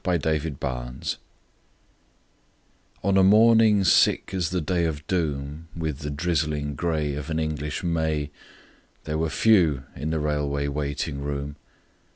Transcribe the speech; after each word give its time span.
IN 0.03 0.09
A 0.09 0.17
WAITING 0.17 0.57
ROOM 0.59 0.99
ON 3.03 3.17
a 3.17 3.23
morning 3.23 3.83
sick 3.83 4.33
as 4.33 4.49
the 4.49 4.59
day 4.59 4.85
of 4.85 5.05
doom 5.05 5.67
With 5.75 5.99
the 5.99 6.09
drizzling 6.09 6.73
gray 6.73 7.13
Of 7.13 7.29
an 7.29 7.37
English 7.37 7.83
May, 7.83 8.31
There 9.03 9.19
were 9.19 9.29
few 9.29 9.83
in 9.95 10.09
the 10.09 10.17
railway 10.17 10.67
waiting 10.69 11.21
room. 11.21 11.55